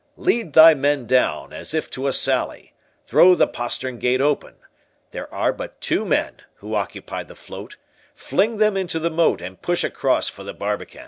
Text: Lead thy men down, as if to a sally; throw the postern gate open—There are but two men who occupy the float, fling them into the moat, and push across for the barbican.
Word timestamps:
Lead 0.17 0.53
thy 0.53 0.73
men 0.73 1.05
down, 1.05 1.53
as 1.53 1.75
if 1.75 1.91
to 1.91 2.07
a 2.07 2.11
sally; 2.11 2.73
throw 3.05 3.35
the 3.35 3.45
postern 3.45 3.99
gate 3.99 4.19
open—There 4.19 5.31
are 5.31 5.53
but 5.53 5.79
two 5.79 6.05
men 6.07 6.37
who 6.55 6.73
occupy 6.73 7.21
the 7.21 7.35
float, 7.35 7.77
fling 8.15 8.57
them 8.57 8.75
into 8.75 8.97
the 8.97 9.11
moat, 9.11 9.41
and 9.41 9.61
push 9.61 9.83
across 9.83 10.27
for 10.27 10.43
the 10.43 10.55
barbican. 10.55 10.99